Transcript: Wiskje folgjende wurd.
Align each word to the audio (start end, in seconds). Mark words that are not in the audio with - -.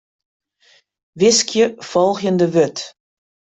Wiskje 1.19 1.65
folgjende 1.89 2.47
wurd. 2.53 2.77